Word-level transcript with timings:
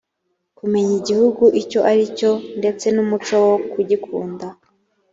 kumenya 0.57 0.93
igihugu 1.01 1.43
icyo 1.61 1.79
ari 1.91 2.03
cyo 2.17 2.31
ndetse 2.59 2.85
n’umuco 2.95 3.33
wo 3.45 3.55
kugikunda 3.71 4.45